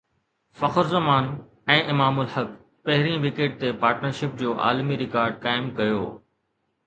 فخر 0.59 0.85
زمان 0.93 1.27
۽ 1.73 1.81
امام 1.93 2.15
الحق 2.23 2.49
پهرين 2.89 3.17
وڪيٽ 3.27 3.59
تي 3.63 3.69
پارٽنرشپ 3.83 4.33
جو 4.41 4.57
عالمي 4.69 4.97
رڪارڊ 5.03 5.37
قائم 5.45 5.69
ڪيو 5.81 6.01